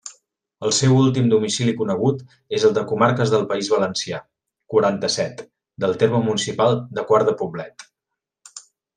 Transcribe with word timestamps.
El 0.67 0.71
seu 0.75 0.93
últim 0.99 1.27
domicili 1.31 1.73
conegut 1.81 2.23
és 2.59 2.63
el 2.69 2.71
de 2.77 2.83
Comarques 2.91 3.33
del 3.33 3.43
País 3.51 3.69
Valencià, 3.73 4.21
quaranta-set, 4.75 5.43
del 5.85 5.93
terme 6.05 6.23
municipal 6.29 6.79
de 6.99 7.05
Quart 7.11 7.29
de 7.29 7.35
Poblet. 7.43 7.85